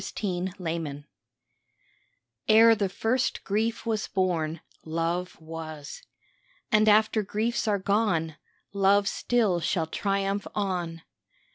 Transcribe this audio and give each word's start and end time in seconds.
LOVE 0.03 0.15
TRIUMPHANT 0.15 1.05
Ere 2.47 2.73
the 2.73 2.89
first 2.89 3.43
grief 3.43 3.85
was 3.85 4.07
born 4.07 4.61
Love 4.83 5.39
was. 5.39 6.01
And 6.71 6.89
after 6.89 7.21
griefs 7.21 7.67
are 7.67 7.77
gone 7.77 8.37
Love 8.73 9.07
still 9.07 9.59
shall 9.59 9.85
triumph 9.85 10.47
on. 10.55 11.03